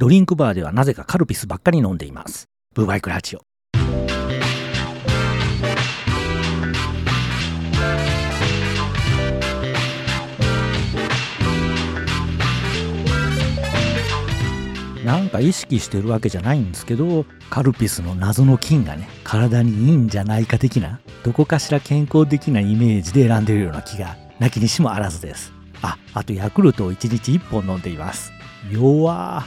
[0.00, 2.48] ドリンクバーではなぜかカルピスばっかり飲んでいます。
[2.74, 3.42] ブーバイクラジオ。
[15.04, 25.52] なんか意識してるわけじゃないんですけど、カルピスの謎の菌がね、体にいいんじゃないか的な、どこかしら健康的なイメージで選んでるような気が、なきにしもあらずです。
[25.82, 28.32] あ、あとヤクルトを1日1本飲んでいます。
[28.72, 29.44] 弱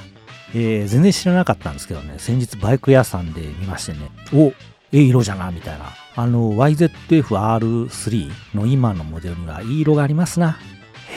[0.54, 4.54] えー、全然知らなかったんですけどね、先日バイク屋さんで見ましてね、お
[4.92, 5.86] ええ色じゃな、みたいな。
[6.16, 10.58] あの、YZF-R3 の今のモデルにはいい色がありますな。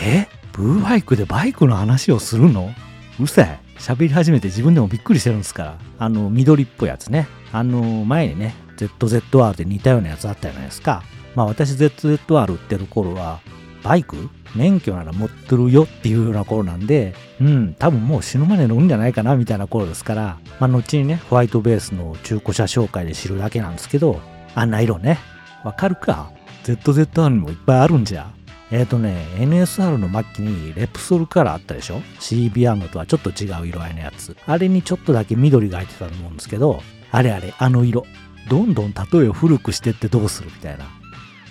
[0.03, 0.27] え？
[0.53, 2.71] ブーバイクでバイクの話をするの？
[3.19, 3.59] うるせえ。
[3.79, 5.79] 喋り始めて自分でもびっくりしてるんですから。
[5.99, 7.29] あの、緑っぽいやつね。
[7.53, 11.03] あの、前にね、ZZR で似たようなやつあったじゃないですか。
[11.35, 13.41] まあ私 ZZR 売ってる頃は、
[13.87, 14.17] バイク？
[14.57, 24.21] 免許なら持ってるよっていうような頃なんで、うん、多分もう死ぬまで乗るんじゃないかなみたいな頃ですから、まあ後にね、ホワイトベースの中古車紹介で知るだけなんですけど、
[24.57, 25.19] あんな色ね。
[25.63, 26.33] わかるか
[26.65, 28.29] ?ZZR にもいっぱいあるんじゃ。
[28.73, 34.37] えっ、ー、とね、NSR の末期にレプソルカラーあったでしょ ?CBR のとはちょっと違う色合いのやつ。
[34.47, 38.05] あれにちょっとだけ緑が入ってたと思うんですけど、あれあれ、あの色。
[38.49, 40.87] どんどん例えを古くしてってどうするみたいな。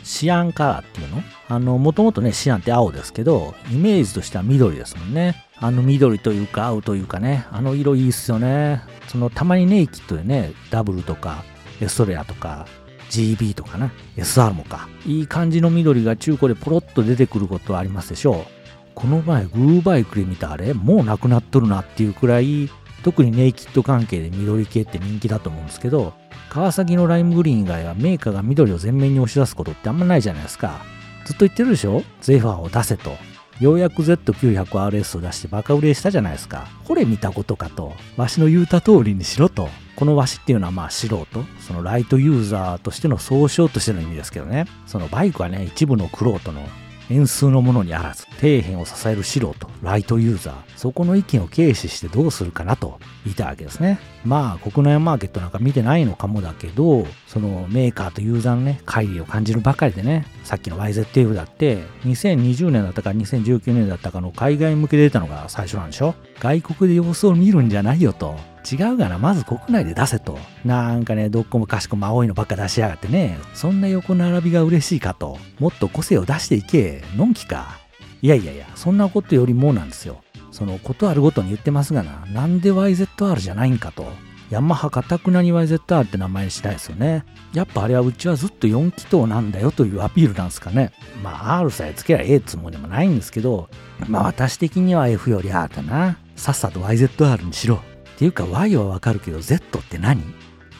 [0.05, 1.23] シアンカラーっていうの？
[1.49, 5.43] あの、もともとね、シアンって青ですけど、イメージとしては緑ですもんね。
[5.57, 8.83] あの緑というか青というかね、あの色いいっすよね。
[9.07, 11.43] その、たまにネイキッドでね、ダブルとか、
[11.81, 12.67] エストレアとか、
[13.09, 14.87] GB とかな、SR もか。
[15.05, 18.45] いい感じの緑が中古でポロッと出てくることはありますでしょう。
[18.93, 22.69] この前、グーバイクで見たあれ、もうなくなっとるなっていうくらい、
[23.03, 26.13] 特にネイキッド関係で緑系って人気だと思うんですけど、
[26.55, 30.85] 川崎のライムグリーン以外はメーカーが緑を前面に押し出すことってあんまないじゃないですか。
[31.25, 32.01] ずっと言ってるでしょ？
[32.21, 33.11] ゼファーを出せと。
[33.59, 36.69] ようやく Z900RS を出してバカ売れしたじゃないですか。
[36.85, 37.91] これ見たことかと。
[38.15, 39.67] わしの言うた通りにしろと。
[39.97, 41.27] このわしっていうのはまあ素人、
[41.59, 44.65] そのライトユーザーとしての総称としての意味ですけどね。
[44.87, 46.61] そのバイクはね、一部のクロートの
[47.09, 53.99] 円数のものにあらず、底辺を支える素人、ライトユーザー、そこの意見を軽視してどうするかなと言いたわけですね。
[54.25, 68.35] まあ、国内マーケットなんか見てないのかもだけど、そのメーカーとユーザーのね、乖離を感じるばかりでね、さっきの YZTF だって、2020年だったか2019年だったかの海外向けで出たのが最初なんでしょ外国で様子を見るんじゃないよと。
[68.69, 70.39] 違うがな、まず国内で出せと。
[70.63, 75.37] なんかね、どっこもかしこも青いのばっか出しやがってね、そんな横並びが嬉しいかと。
[75.59, 77.79] もっと個性を出していけ、のんきか。
[78.21, 80.23] いやいやいや、そんなことよりもなんですよ。
[80.51, 84.07] そのことあるごとに言ってますがな、なんで YZR じゃないんかと。
[84.49, 87.23] ヤマハかたくなに YZR って名前にしたいですよね。
[87.53, 90.91] やっぱあれはうちはずっと4気筒なんだよというアピールなんですかね。
[91.23, 93.69] まあ R さえつけりゃええつもりもないんですけど、
[94.07, 96.17] まあ私的には F より R かな。
[96.35, 97.75] さっさと YZR にしろ。
[98.15, 100.21] っていうか Y はわかるけど Z って何？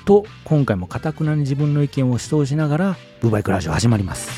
[0.06, 4.30] と今回もかたくなに自分の意見を主張しながらブーバイクラジオ始まります。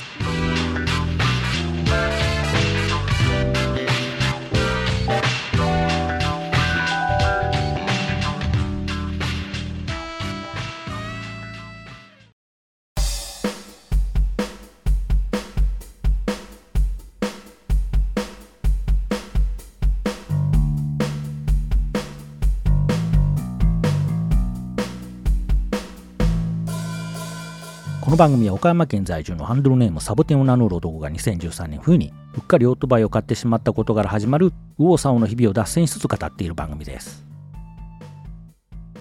[28.08, 37.26] この番組は岡山県在住のハンドルネームサボテンを名乗る男が2013年冬にうっかりオートバイを買ってしまったことから始まる右往左往の日々を脱線しつつ語っている番組です。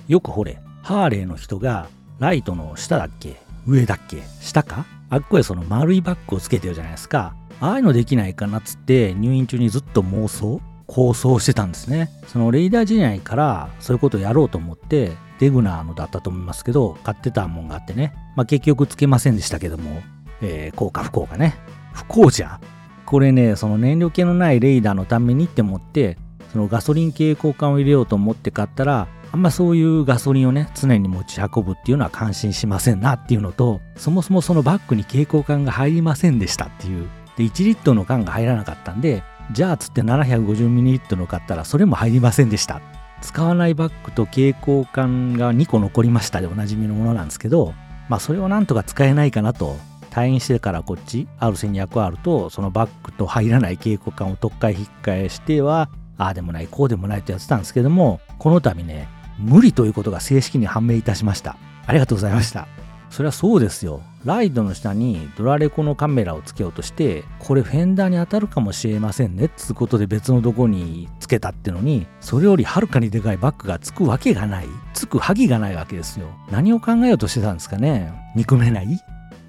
[0.08, 1.86] よくほれ、ハーレーの人が
[2.18, 4.86] ライトの下だっけ上だっけ下か？
[5.08, 7.36] あっこへその丸いバッグをつけてるじゃないですか。
[7.60, 12.10] ああいうのできないかなっつって入院中にずっと妄想構想してたんですね。
[12.26, 18.14] そのレイダー時代からそういうことをやろうと思ってデグナーのだったと思いますけど、買ってたもんがあってね。
[18.36, 20.02] まあ、結局つけませんでしたけども、
[20.40, 21.56] えー、効果不幸かね。
[21.92, 22.60] 不幸じゃん。
[23.04, 26.18] これね、その燃料系のないレイダーのためにって思って、
[26.52, 37.08] そのガソリン系交換を入れようと思って買ったら、あんまそういうガソリンをね、常に持ち運ぶっていうのは感心しませんなっていうのと、そもそもそのバッグに蛍光管が入りませんでしたっていう。
[37.36, 39.22] で、1リットルの缶が入らなかったんで、
[39.52, 42.80] じゃあつって 750ml の買ったらそれも入りませんでした
[43.22, 47.74] 使わないバッグと蛍光管が2個残りましたでおなじみのものなんですけど、
[48.08, 49.76] まあそれをなんとか使えないかなと、
[50.10, 55.88] 退院してからこっち、R1200R とそのバッグと入らない蛍光管を特っ引っ換えしては、
[56.18, 59.08] ああでもない、こうでもないとやってたんですけども、この度ね、
[59.38, 61.56] 無理ということが正式に判明いたしました。
[61.86, 62.68] ありがとうございました。
[63.10, 64.02] そりゃそうですよ。
[64.24, 74.66] ライトの下にドラレコのカメラをつけようとして、これフェンダーに当たるかもしれませんねっつうことで別のとこにつけたってのに、それよりはるかにでかいバッグがつくわけがない。
[74.92, 76.26] つく萩がないわけですよ。
[76.50, 78.86] 何を考えようとしてたんですかね憎めない？
[78.86, 78.98] っ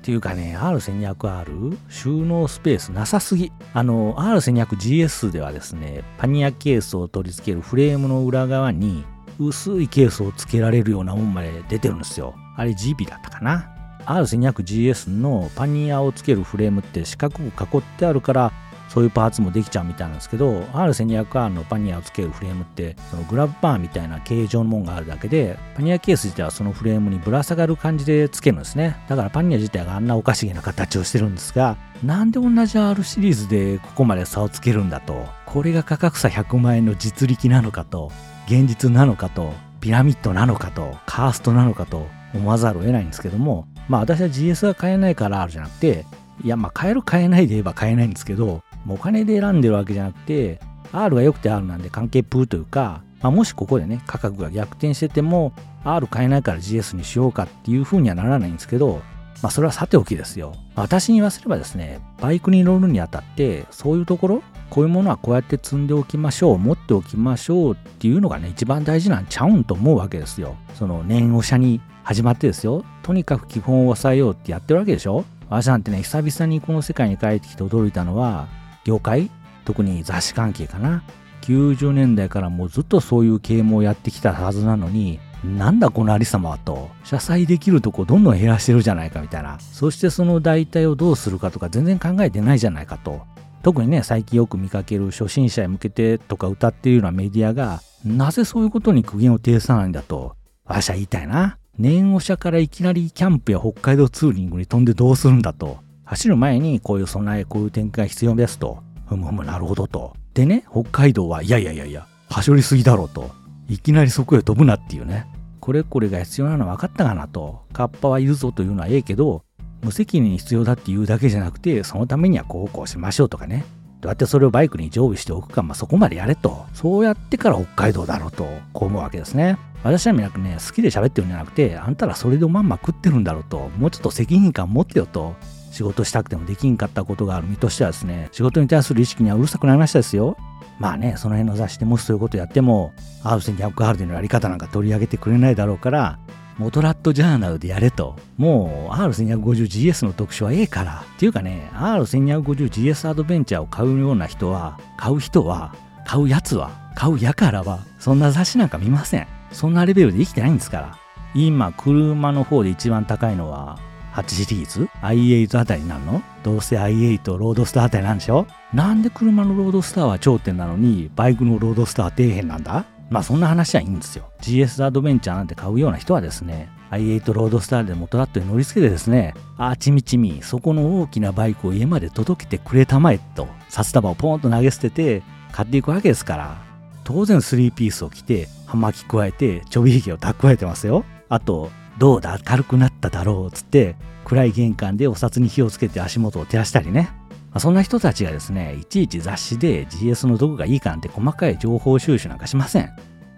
[0.04, 3.52] ていうかね、R1200R 収納スペースなさすぎ。
[3.74, 9.04] あの、R1200GS ではですね、パニアケースを取り付けるフレームの裏側に
[9.38, 12.36] 薄いケースを付けられるようなもんまで出てるんですよ。
[12.58, 13.70] あれ GB だったかな
[14.06, 18.52] ？R1200GS のパニアをつけるフレームって四角く囲ってあるから
[18.90, 38.12] そういうパーツもできちゃうみたいなんですけど R1200R のパニアをつけるフレームってそのグラブパーみたいな形状のもんがあるだけでパニアケース自体はそのフレームにぶら下がる感じでつけるんですねだからパニア自体があんなおかしげな形をしてるんですがなんで同じ R シリーズでここまで差をつけるんだとこれが価格差100万円の実力なのかと
[38.48, 46.06] 現実なのかとピラミッドなのかとカーストなのかと思わざるを得ないんですけどもまあ私は GS が買えないからあるじゃなくて、
[46.44, 50.60] いやまあ買える買えないで言えば買えないんですけど、もうお金で選んでるわけじゃなくて、
[50.92, 55.54] R が良くて R なんで関係プーというか、まあ、もしここでね、価格が逆転してても、
[55.84, 59.02] R 買えないから GS にしようかっていう風にはならないんですけど、
[59.42, 60.54] まあそれはさておきですよ。
[60.76, 70.56] 私に言わせればですね、バイクに乗るにあたって、そういうところ、こういうものはこうやって積んでおきましょう、持っておきましょうっていうのがね、一番大事なんちゃうんと思うわけですよ。
[70.76, 72.84] その念押しに始まってですよ。
[73.04, 78.48] とにかく基本を抑えようってやってるわけでしょ私なんてね、久々にこの世界に帰ってきて驚いたのは、
[78.84, 79.30] 業界？
[79.66, 81.04] 特に雑誌関係かな。
[81.42, 89.60] 90年代からもうずっとそういう啓蒙をやってきたはずなのに、なんだこのありさまはと、社債できるとこどんどん減らしてるじゃないかみたいな。
[89.60, 93.22] そしてその代替をどうするかとか全然考えてないじゃないかと。
[93.64, 101.58] 特にね、最近よく見かける初心者へ向けてとか歌っているようなメディアが、なぜそういうことに苦言を呈さないんだと、私は言いたいな。
[101.78, 105.78] 念押者からいきなりキャンプや北海道ツーリングに飛んでどうするんだと。
[106.06, 108.80] 走る前にこういう備え、こういう展開が必要ですと。
[109.08, 110.16] ふむふむなるほどと。
[110.34, 113.30] でね、北海道はいやいやいやいや、走りすぎだろうと。
[113.70, 115.28] いきなりそこへ飛ぶなっていうね。
[115.60, 117.62] これこれが必要なの分かったかなと。
[117.74, 119.44] カッパはいるぞというのはええけど、
[119.84, 123.66] 無責任に必要だっていうだけじゃなくて、そのためにはこうこうしましょうとかね。
[124.02, 126.66] どうやってそれをバイクに常備しておくか、まあ、そこまでやれと。
[126.74, 129.58] そうやってから北海道だろうと、こう思うわけですね。
[129.84, 135.36] 私はみなくね、好きで喋ってるんじゃなくて、あんたらそれでまんま食ってるんだろうと、もうちょっと責任感持ってよと。
[135.72, 140.36] 仕事したくてもできんかったことがある身としてはですね、仕事に対する意識にはうるさくなりましたですよ。
[140.80, 142.94] まあね、その辺の雑誌でもしそういうことやっても、
[143.24, 146.20] アウスに逆ハルデのやり方なんか取り上げてくれないだろうから、
[146.58, 148.16] モトラットジャーナルでやれと。
[148.38, 151.04] もう R1250GS の特集はええから。
[151.16, 155.76] っていうかね、R1250GS アドベンチャーを買うような人は、買う人は、
[156.06, 159.28] 買うやつは、買うやからは、そんな雑誌なんか見ません。
[159.52, 160.98] そんなレベルで生きてないんですから。
[161.36, 163.78] 今、車の方で一番高いのは、
[164.14, 166.24] 8シリーズ ?i8 あたりになるの？
[166.42, 168.48] どうせ i8 ロードスターあたりなんでしょ？
[168.74, 172.86] なんで車のロードスターは頂点なのに、バイクのロードスターは底辺なんだ？
[173.10, 174.30] まあそんな話はいいんですよ。
[174.42, 186.58] GS アドベンチャーなんて買うような人はですね、i8 ロードスターでモトラットに乗り付けてですね、あちみちみ、そこの大きなバイクを家まで届けてくれたまえと、札束をポーンと投げ捨てて、買っていくわけですから、
[187.04, 191.06] 当然3ピースを着て、葉巻加えて、ちょびひげを蓄えてますよ。
[191.30, 192.40] あと、どうだ？
[192.44, 193.52] 軽くなっただろう？
[193.52, 193.96] つって、
[194.26, 197.10] 暗い玄関でお札に火をつけて足元を照らしたりね。
[197.54, 202.90] ま、そんな人たちがですね、いちいち雑誌で GS のどこがいいかなんて細かい情報収集なんかしません。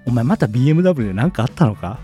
[0.05, 1.99] お前また BMW で何かあったのか？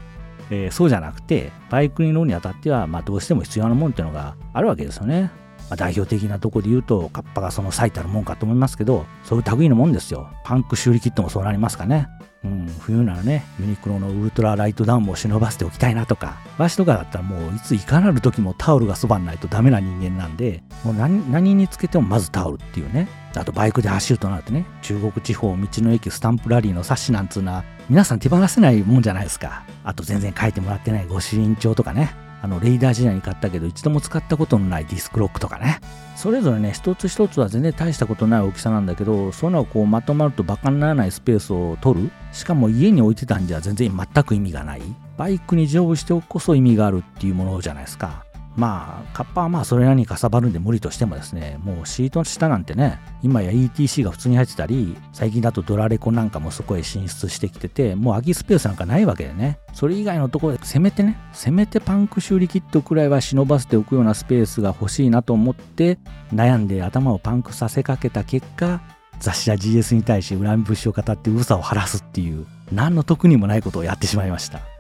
[0.51, 5.31] えー、そうじゃなくて、バイクに乗るにあたっては、まあ、どうしても必要なもんっていうのがあるわけですよね。
[5.69, 10.29] まあ、代表的なとこで言うと、カッパがその最たるもんかと思いますけど、そういう類のもんですよ。
[10.43, 12.07] パンク修理キットもそうなりますかね。
[12.45, 23.07] うん、冬ならね、ユニクロのウルトラライトダウンも忍ばせておきたいなとか、わしとかだったらもういついかなる時もタオルがそばにないとダメな人間なんで、もう何何につけてもまずタオルっていうね。
[23.35, 29.63] あとバイクで走るとなるとね、中国地方道の駅スタンプラリーの冊子なんつうのは、皆さん手放せないもんじゃないですか。
[29.83, 32.24] あと全然書いてもらってないご朱印帳とかね。
[32.45, 35.79] あの、レイダー時代に買ったけど、一度も使ったことのないディスクロックとかね。
[36.15, 42.11] それぞれね、一つ一つは全然大したことない大きさなんだけど、そういうのをこうまとまるとバカにならないスペースを取る。
[42.31, 44.81] しかも家に置いてたんじゃ全然全く意味がない。
[45.17, 48.24] バイクに乗務しておくこそ意味があるっていうものじゃないですか。
[48.55, 65.99] まあ、カッパはまあそれなりにかさばるんで無理としてもですね、もうシートの下なんてね、今や ETC が普通に入ってたり、最近だとドラレコなんかもそこへ進出してきてて、もう空きスペースなんかないわけでね、それ以外のところでせめてね、せめてパンク修理キットくらいは忍ばせておくようなスペースが欲しいなと思って、
[66.33, 68.81] 悩んで頭をパンクさせかけた結果、
[69.19, 74.74] 雑誌や GS に対し恨み節を語って嘘を晴らすっていう、何の得にもないことをやってしまいました。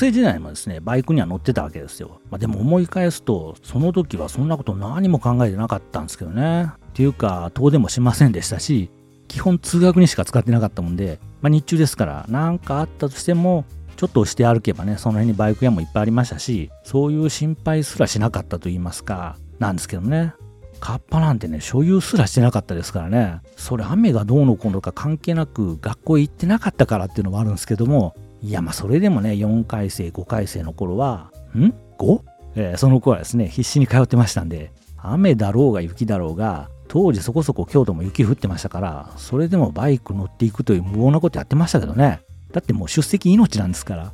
[0.00, 2.20] 生時代もですね、バイクには乗ってたわけですよ。
[2.30, 6.64] まあ、でも思い返すと、その時はそんなこと何も考えてなかったんですけどね。
[6.64, 8.90] っていうか、遠出もしませんでしたし、
[9.28, 13.66] 基本通学にしか使ってなかったもんで、まあ、日中ですから、何かあったとしても、
[13.96, 20.32] ちょっと押して歩けばね、その辺にバイク屋もいっぱいありましたし、そういう心配すらしなかったと言いますか、なんですけどね。
[20.80, 23.40] カッパなんてね、所有すらしてなかったですからね。
[23.56, 32.22] それ雨がどうのこうのか関係なく学校へ行ってなかったからっていうのもあるんですけども、いやまあそれでもね、4回生、5回生の頃は、ん ?5?
[32.56, 42.22] えー、その頃はですね、必死に通ってましたんで、雨だろうが雪だろうが、当時そこそこ京都も雪降ってましたから、それでもバイク乗っていくという無謀なことやってましたけどね。
[42.52, 44.12] だってもう出席命なんですから。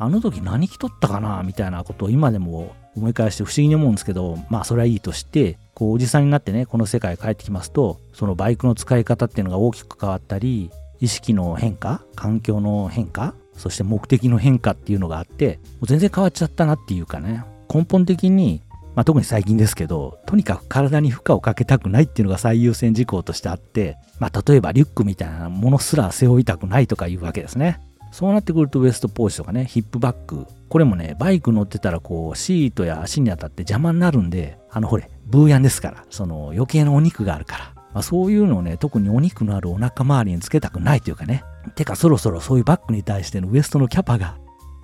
[0.00, 10.70] あの時何着とったかなみたいなことを今でも思い返して不思議に思うんですけど、まあそれはいいとして、こうおじさんになってね、この世界へ帰ってきますと、そのバイクの使い方っていうのが大きく変わったり、
[11.00, 18.62] 意識の変化、環境の変化、そして目的の変化っていうのがあって、もう全然変わっちゃったなっていうかね、根本的に、
[18.94, 27.80] まあ、特に最近ですけど、とにかく体に負荷をかけたくないっていうのが最優先事項としてあって、まあ、例えばリュックみたいなものすら背負いたくないとかいうわけですね。
[28.10, 30.46] そうなってくるとウエストポーチとかね、ヒップバッグ。
[30.68, 37.72] これもね、バイク乗ってたらこう、シートや足に当たって邪魔になるんで、あのほれ、ブーヤンですから、その余計なお肉があるから。
[37.92, 41.44] まあ、そういうのをね、特にお肉のあるお腹周りにつけたくないというかね。
[41.70, 44.36] てかそろそろそういうバッグに対してのウエストのキャパが、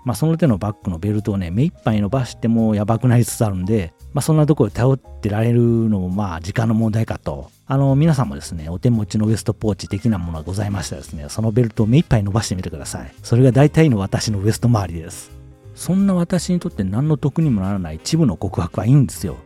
[0.04, 7.50] まあその手のバッグのベルトをね、目いっぱい伸ばしてもやばくなりつつあるんで、まあそんなところで頼ってられるのもまあ時間の問題かと。
[7.66, 13.12] あの皆さんもですね、お手持ちのウエストポーチ的なものがございましたらですね、そのベルトを目いっぱい伸ばしてみてください。
[13.22, 15.30] それが大体の私のウエスト周りです。
[15.74, 19.36] そんな私にとって何の得にもならないチブの告白はいいんですよ。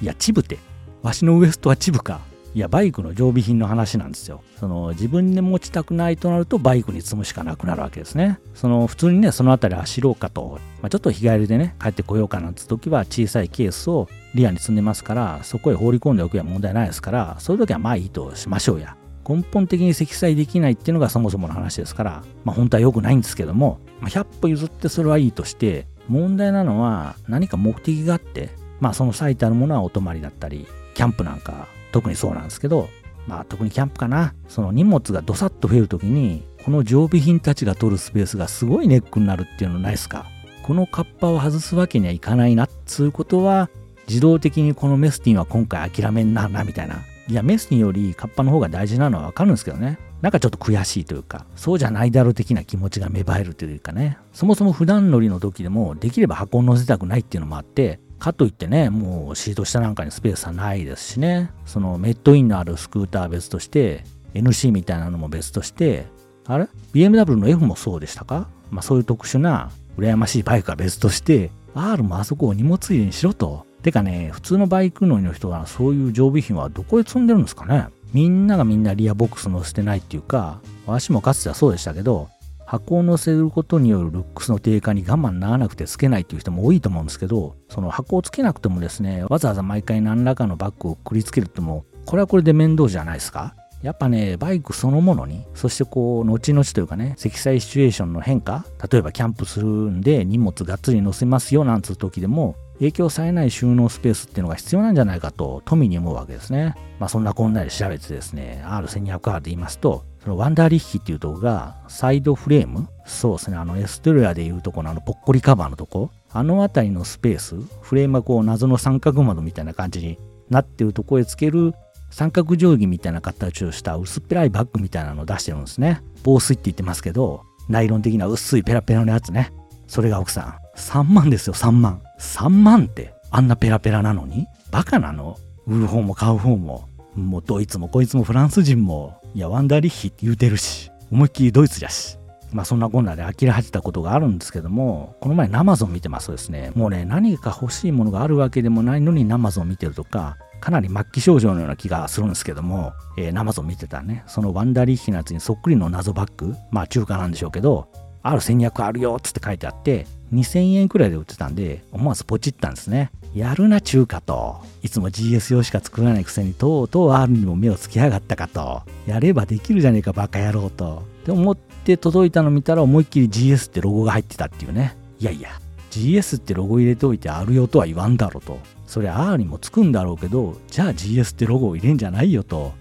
[0.00, 0.58] いや、チブって、
[1.02, 2.20] わしのウエストはチブか。
[2.54, 4.42] いや、バイクの常備品の話なんですよ。
[4.60, 8.38] その、自分で持ちたくないとなると、バイクに積むしかなくなるわけですね。
[8.54, 18.96] その、普通にね、その辺り走ろうかと、まあ、ちょっと日帰りでね、帰ってこようかなんて時は、小さいケースをリアに積んでますから、そこへ放り込んでおけば問題ないですから、そういう時はまあいいとしましょうや。
[19.28, 32.88] 根本的に積載できないっていうのがそもそもの話ですから、まあ本当は良くないんですけども、まあ、100歩譲ってそれはいいとして、問題なのは何か目的があって、まあその最たるものはお泊まりだったり、キャンプなんか特にそうなんですけど、
[33.28, 34.34] まあ特にキャンプかな。
[34.48, 40.26] その荷物がどさっと増えるときに、この常備品たちが取るスペースがすごいネックになるっていうのないですか
[40.64, 43.70] このカッパを外すわけにはいかないなっつうことは、
[44.08, 46.96] 自動的にこのメスティンは今回諦めんななみたいな。
[47.28, 49.98] いや、メスティンよりカッパの方が大事なのはわかるんですけどね。
[50.20, 54.18] なんかちょっと悔しいというか、そうじゃないだろう的な気持ちが芽生えるというかね。
[54.32, 64.04] そもそも普段乗りの時でも、できれば箱を乗せたくないっていうのもあって、かといってね、もうシート下なんかにスペースはないですしね、そのメットインのあるスクーターは別として、
[64.34, 66.06] NC みたいなのも別として、
[66.46, 68.48] あれ ?BMW の F もそうでしたか？
[68.70, 73.66] まあそういう特殊な羨ましいバイクは別として、R もあそこを荷物入れにしろと。
[73.82, 77.88] てかね、普通のバイク乗りの人がそういう常備品はどこへ積んでるんですかね？
[78.12, 82.28] みんながみんなリアボックス乗せてないっていうか、わしもかつてはそうでしたけど、
[82.66, 93.54] 箱を乗せることによるルックスの低下に我慢ならなくてつけないっていう人も多いと思うんですけど、その箱をつけなくてもですね、わざわざ毎回何らかのバッグをくりつけるっても、これはこれで面倒じゃないですか？
[93.82, 106.74] やっぱね、バイクそのものに、そしてこう、後々というかね、積載シチュエーションの変化、例えばキャンプするんで荷物がっつり乗せますよなんつう時でも、影響されない収納スペースっていうのが必要なんじゃないかと富に思うわけですね。
[106.98, 112.88] まあそんなこんなで調べてですね、R1200R で言いますと、そのワンダーリッヒっていうとこが、サイドフレーム？
[113.04, 121.74] そうですね、あのエストレアでいうとこのあのぽっこりカバーのとこ、あの辺りのスペース、フレームはこう謎の三角窓みたいな感じになってるとこへつける
[122.10, 126.00] 三角定規みたいな形をした薄っぺらいバッグみたいなのを出してるんですね。
[126.22, 129.52] 防水って言ってますけど、ナイロン的な薄いペラペラのやつね。
[129.86, 132.00] それが奥さん、3万ですよ、3万。
[132.18, 134.46] 3万ってあんなペラペラなのに？
[134.70, 135.36] バカなの？
[135.66, 136.88] 売る方も買う方も。
[137.14, 142.18] もうドイツもこいつもフランス人もいや、ワンダーリッヒって言うてるし、思いっきりドイツじゃし。
[142.52, 157.88] まあそんなこんなで呆れ始ったことがあるんですけども、この前ナマゾン見てますとですね、もうね、何か欲しいものがあるわけでもないのにナマゾン見てるとか、かなり末期症状のような気がするんですけども、えー、ナマゾン見てたね、そのワンダーリッヒのやつにそっくりの謎バッグ、まあ中華なんでしょうけど、
[158.24, 163.10] ある戦略あるよっつって書いてあって、2000円くらいで売ってたんで、思わずポチったんですね。
[163.34, 164.62] やるな中華と。
[164.82, 168.82] いつも GS 用しか作らないくせにとうとう R にも目をつけやがったかと。
[169.06, 171.02] やればできるじゃねえかバカ野郎と。
[171.22, 174.96] って思って届いたの見たら思いっきり GS ってロゴが入ってたっていうね。
[175.20, 175.50] いやいや、
[175.90, 178.58] GS ってロゴ入れておいて R 用とは言わんだろと。
[178.86, 182.72] それ R にもつくんだろうけど、じゃあ GS ってロゴを入れんじゃないよと。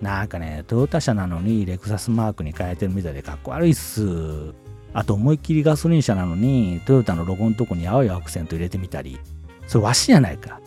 [0.00, 4.54] なんかね、トヨタ車なのにレクサスマークに変えてるみたいでかっこ悪いっす。
[4.98, 9.18] あと思いっきりガソリン車なのにトヨタのロゴのとこに青いアクセント入れてみたり。
[9.66, 10.58] それわしやないか。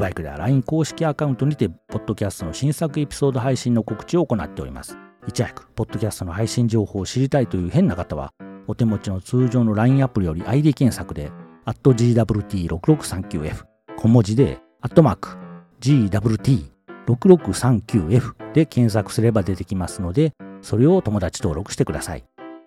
[0.00, 4.98] バイクでは LINE 公式アカウントにて、ポッドキャストの新作エピソード配信の告知を行っております。
[5.28, 8.32] いち早く、ポッドキャストの配信情報を知りたいという変な方は、
[8.66, 11.30] お手持ちの通常の LINE アプリより ID 検索で、
[11.66, 13.64] GWT6639F、
[13.98, 15.36] 小文字で、アットマーク、
[15.80, 22.24] GWT6639F で検索すれば出てきますので、それを友達登録してください。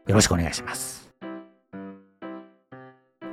[0.08, 1.10] よろしくお願いします。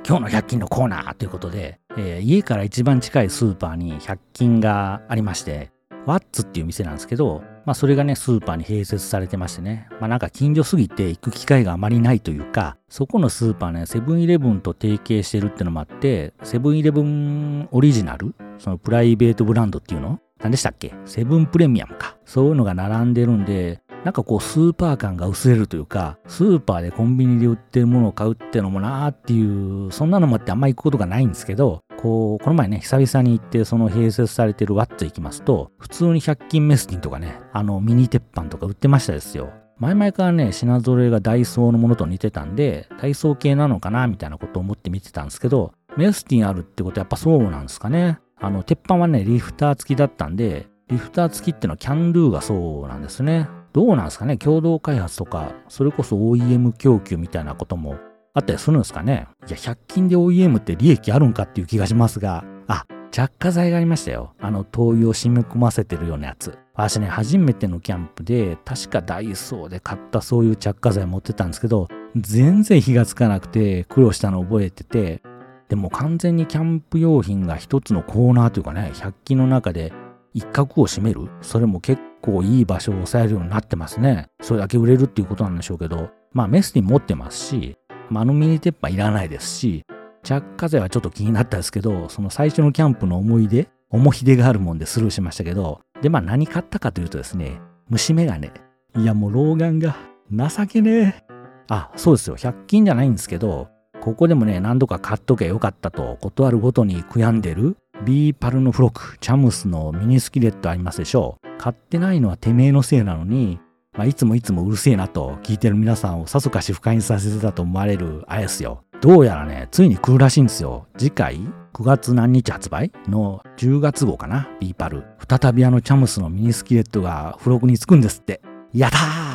[0.07, 5.71] 今日の100均のコーナーということで、えー、家から一番近いスーパーに100均がありまして、
[6.05, 20.19] ワッツっていう店なんですけど、まあそれがね、スーパーに併設されてましてね、まあなんか近所すぎて行く機会があまりないというか、そこのスーパーね、セブンイレブンと提携してるってのもあって、セブンイレブンオリジナルそのプライベートブランドっていうの？
[20.39, 20.93] 何でしたっけ？
[21.05, 22.15] セブンプレミアムか。
[22.25, 39.51] そういうのが並んでるんで、なんかこうスーパー感が薄れるというか、スーパーでコンビニで売ってるものを買うってのもなーっていう、そんなのもあってあんま行くことがないんですけど、こう、この前ね、久々に行ってその併設されてるワッツ行きますと、普通に100均メスティンとかね、あのミニ鉄板とか売ってましたですよ。
[39.77, 48.19] 前々からね、品揃えがダイソーのものと似てたんで、ダイソー系なのかなみたいなことを思って見てたんですけど、メスティンあるってことはやっぱそうなんですかね。
[48.39, 53.47] あの、鉄板はね、リフター付きだったんで、リフター付きってのはキャンドゥがそうなんですね。
[53.73, 54.37] どうなんですかね？
[54.37, 57.95] 共同開発とか、それこそ OEM 供給みたいなことも
[58.33, 59.27] あったりするんですかね？
[59.47, 64.33] いや、100均で OEM って利益あるんかっていう気がしますが、あ、着火剤がありましたよ。
[64.39, 66.57] あの、灯油を染み込ませてるようなやつ。
[66.73, 75.21] 私ね、初めてのキャンプで、確かダイソーで買ったそういう着火剤持ってたんですけど、全然火がつかなくて苦労したの覚えてて、
[75.69, 79.93] でも完全にキャンプ用品が一つのコーナーというかね、100均の中で
[80.33, 84.29] 一角を占めるそれも結構いい場所を抑えるようになってますね。
[84.41, 87.75] それだけ売れるっていうことなんでしょうけど、まあメスティン持ってますし、
[88.09, 89.85] まあ、のミニ鉄板いらないですし、
[90.23, 98.51] 着火剤はちょっと気になったですけど、その最初のキャンプの思い出、思い出があるもんでスルーしましたけど、で、まあ何買ったかというとですね、虫眼鏡。
[98.97, 99.95] いやもう老眼が
[100.31, 101.31] 情けねえ。
[101.69, 102.35] あ、そうですよ。
[102.35, 103.69] 100均じゃないんですけど、
[104.01, 111.57] ここでもね、何度か買っときゃよかったと、ことあるごとに悔やんでる、ビーパルのフロック、チャムスのミニスキレットありますでしょう。
[111.59, 113.59] 買ってないのはてめえのせいなのに、
[113.95, 118.83] まあ、いつもいつもうるせえなと聞いてる皆さんをさぞかし不快にさせてたと思われるあれですよ。
[119.01, 120.87] どうやらね、ついに来るらしいんですよ。
[120.97, 121.39] 次回、
[121.73, 125.03] 9月何日発売の10月号かな、ビーパル。
[125.27, 128.41] 再びあのチャムスのミニスキレットが付録につくんですって。
[128.73, 129.30] やったー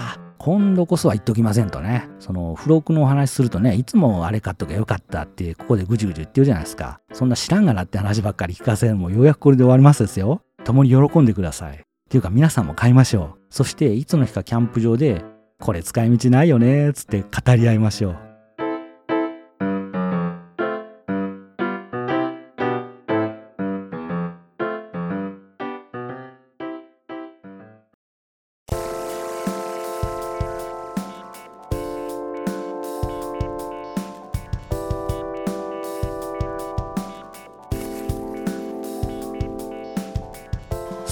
[0.47, 2.09] 今度こそは言っときませんとね。
[2.21, 7.01] その付録のお話するとね、いつもあれ買っとけばよかったってここでぐじゅぐじゅ言ってるじゃないですか。
[7.13, 10.43] そんな知らんがなって話ばっかり聞かせるのもようやくこれで終わりますですよ。
[10.63, 11.79] 共に喜んでください。
[11.79, 13.39] っていうか皆さんも買いましょう。
[13.51, 15.25] そしていつの日かキャンプ場で、
[15.59, 18.17] これ使い道ないよね、つって語り合いましょう。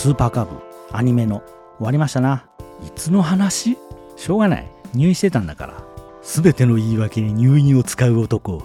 [0.04, 0.58] スーパーカブ
[0.92, 1.42] アニメの
[1.78, 2.44] 終わりましたな。
[2.86, 3.78] いつの話？
[4.16, 4.70] しょうがない。
[4.92, 5.82] 入院してたんだから。
[6.20, 8.62] すべての言い訳に入院を使う男。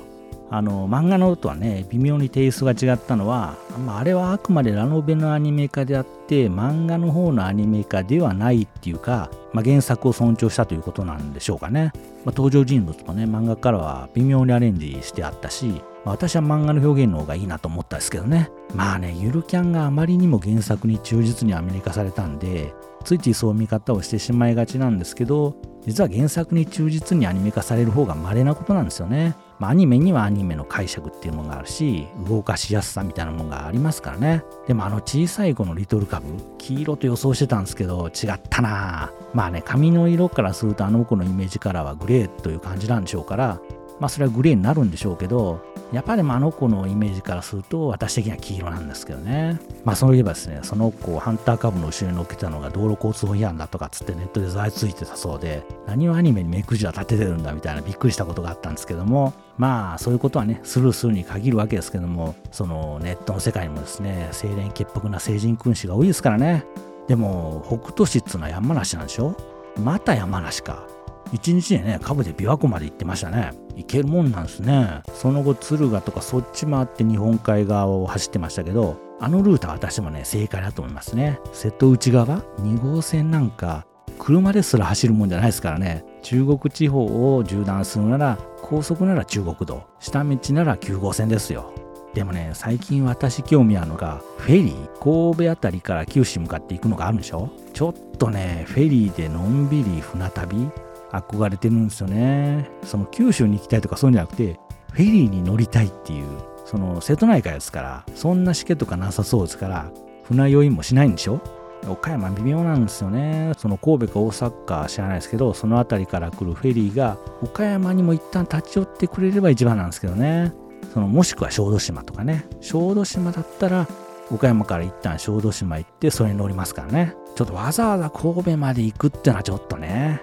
[0.51, 11.93] あの、漫画のとはね、微妙にテイストが違ったのは、まあ、あれはあくまでラノベのアニメ化であって、漫画の方のアニメ化ではないっていうか、まあ、原作を尊重したということなんでしょうかね。
[12.25, 18.49] まあ、登場人物もね、漫画からは微妙にアレンジしてあったし、まあ、私は漫画の表現の方がいいなと思ったんですけどね。
[18.73, 29.35] まあね、ゆるキャンがあまりにも原作に忠実にアメリカされたんで、ついついそう見方をしてしまいがちなんですけど、実は原作に忠実にアニメ化される方が稀なことなんですよね。
[29.59, 34.43] まあ、アニメにはアニメの解釈っていうものがあるし、動かしやすさみたいなものがありますからね。
[34.67, 43.59] でもあの小さい子のリトルカブ、黄色と予想してたんですけど、違ったなぁまあね、髪の色からするとあの子のイメージカラーはグレーという感じなんでしょうから、
[43.99, 49.59] まあそれはグレーになるんでしょうけど、やっぱりあの子のイメージからすると私的には黄色なんですけどね。
[49.83, 66.63] まあそういえばですね、その子をハンター株の後ろに乗っけたのが道路交通法違反だとかつってネットでざいついてたそうで、何をアニメに目くじは立ててるんだみたいなびっくりしたことがあったんですけども、まあそういうことはね、スルーするに限るわけですけども、そのネットの世界にもですね、清廉潔白な成人君子が多いですからね。
[67.07, 69.35] でも北斗市っつうのは山梨なんでしょ？
[69.77, 70.83] また山梨か
[71.31, 73.51] 一日でね株で琵琶湖まで行ってましたね。
[73.75, 75.01] 行けるもんなんですね。
[75.13, 81.39] その後敦賀とかそっち回って日本海側を走ってましたけどあのルートは私もね正解だと思いますね。
[81.53, 83.85] 瀬戸内側？2号線なんか
[84.17, 86.03] 車ですら走るもんじゃないですからね。
[86.23, 89.83] 中国地方を縦断するなら高速なら中国道。
[89.99, 91.73] 下道なら9号線ですよ。
[92.13, 94.87] でもね最近私興味あるのがフェリー。
[94.99, 97.49] 神戸辺りから九州向かって行くのがあるんでしょ？
[97.71, 100.69] ちょっとねフェリーでのんびり船旅。
[101.11, 104.59] 憧れてるんですよねその九州に行きたいとかそういうんじゃなくて
[104.91, 106.25] フェリーに乗りたいっていう
[106.65, 109.91] その瀬戸内海ですからそんなしけとかなさそうですから
[110.23, 111.41] 船酔いもしないんでしょ？
[111.87, 113.53] 岡山微妙なんですよね。
[113.57, 120.53] その神戸か大阪か知らないですけど、その辺りから来るフェリーが岡山にも一旦立ち寄ってくれれば一番なんですけどね。
[120.93, 122.45] そのもしくは小豆島とかね。
[122.59, 123.87] 小豆島だったら
[124.29, 127.15] 岡山から一旦小豆島行ってそれに乗りますからね。
[127.35, 130.21] ちょっとわざわざ神戸まで行くってのはちょっとね。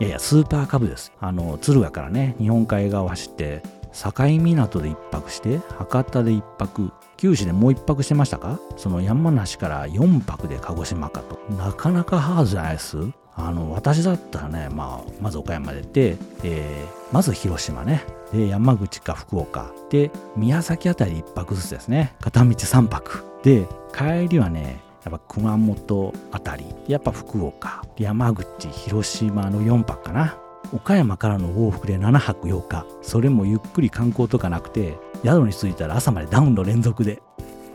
[0.00, 1.12] いやいや、スーパーカブです。
[1.20, 8.58] あの、敦賀からね、日本海側を走って、境港で一泊して、博多で一泊、九州でもう一泊してましたか？
[8.76, 11.38] その山梨から4泊で鹿児島かと。
[11.54, 12.98] なかなかハードじゃないです？
[13.36, 18.04] あの、私だったらね、まあ、まず岡山でて、えー、まず広島ね。
[18.32, 19.70] で、山口か福岡。
[19.90, 22.16] で、宮崎あたり一泊ずつですね。
[22.20, 23.24] 片道3泊。
[23.44, 30.38] で、帰りはね、やっぱ熊本あたり、やっぱ福岡、山口、広島の4泊かな。
[30.72, 32.86] 岡山からの往復で7泊8日。
[33.02, 37.22] それもゆっくり観光とかなくて、宿に着いたら朝までダウンの連続で。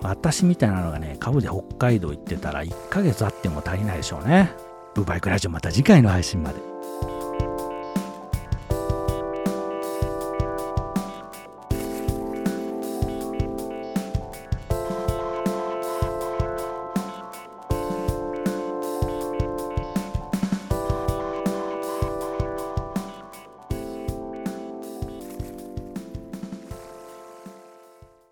[0.01, 4.51] 私みたいなのがね、株で北海道行ってたら1ヶ月あっても足りないでしょうね。
[4.95, 6.55] ブーバイクラジオまた次回の配信まで。